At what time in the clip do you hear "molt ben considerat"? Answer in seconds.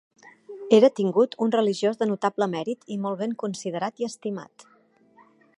3.07-4.05